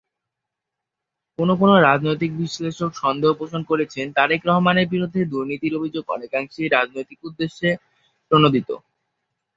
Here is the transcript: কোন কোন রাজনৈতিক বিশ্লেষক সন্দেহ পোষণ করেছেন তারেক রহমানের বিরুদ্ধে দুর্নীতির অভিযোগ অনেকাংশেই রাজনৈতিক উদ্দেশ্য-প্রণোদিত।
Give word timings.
কোন 1.39 1.49
কোন 1.59 1.71
রাজনৈতিক 1.81 2.31
বিশ্লেষক 2.37 2.91
সন্দেহ 2.95 3.31
পোষণ 3.39 3.61
করেছেন 3.69 4.05
তারেক 4.17 4.41
রহমানের 4.45 4.87
বিরুদ্ধে 4.93 5.21
দুর্নীতির 5.31 5.77
অভিযোগ 5.79 6.03
অনেকাংশেই 6.09 6.67
রাজনৈতিক 6.69 7.19
উদ্দেশ্য-প্রণোদিত। 7.23 8.69